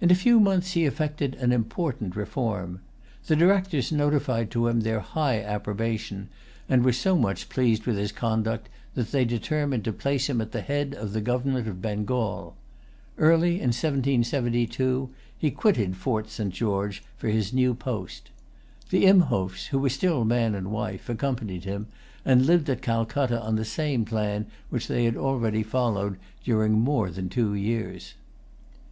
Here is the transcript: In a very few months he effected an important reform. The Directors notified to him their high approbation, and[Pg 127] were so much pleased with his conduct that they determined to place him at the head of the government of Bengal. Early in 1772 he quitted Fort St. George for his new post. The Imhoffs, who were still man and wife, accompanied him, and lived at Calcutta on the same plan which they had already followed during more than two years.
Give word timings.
In 0.00 0.08
a 0.12 0.14
very 0.14 0.22
few 0.22 0.38
months 0.38 0.74
he 0.74 0.84
effected 0.84 1.34
an 1.40 1.50
important 1.50 2.14
reform. 2.14 2.78
The 3.26 3.34
Directors 3.34 3.90
notified 3.90 4.52
to 4.52 4.68
him 4.68 4.82
their 4.82 5.00
high 5.00 5.42
approbation, 5.42 6.28
and[Pg 6.68 6.84
127] 6.84 6.84
were 6.84 6.92
so 6.92 7.18
much 7.20 7.48
pleased 7.48 7.84
with 7.84 7.96
his 7.96 8.12
conduct 8.12 8.68
that 8.94 9.10
they 9.10 9.24
determined 9.24 9.82
to 9.82 9.92
place 9.92 10.30
him 10.30 10.40
at 10.40 10.52
the 10.52 10.60
head 10.60 10.94
of 10.94 11.12
the 11.12 11.20
government 11.20 11.66
of 11.66 11.82
Bengal. 11.82 12.54
Early 13.18 13.54
in 13.54 13.70
1772 13.74 15.10
he 15.36 15.50
quitted 15.50 15.96
Fort 15.96 16.30
St. 16.30 16.54
George 16.54 17.02
for 17.16 17.26
his 17.26 17.52
new 17.52 17.74
post. 17.74 18.30
The 18.90 19.06
Imhoffs, 19.06 19.70
who 19.70 19.80
were 19.80 19.90
still 19.90 20.24
man 20.24 20.54
and 20.54 20.70
wife, 20.70 21.08
accompanied 21.08 21.64
him, 21.64 21.88
and 22.24 22.46
lived 22.46 22.70
at 22.70 22.80
Calcutta 22.80 23.42
on 23.42 23.56
the 23.56 23.64
same 23.64 24.04
plan 24.04 24.46
which 24.70 24.86
they 24.86 25.04
had 25.04 25.16
already 25.16 25.64
followed 25.64 26.16
during 26.44 26.74
more 26.78 27.10
than 27.10 27.28
two 27.28 27.54
years. 27.54 28.14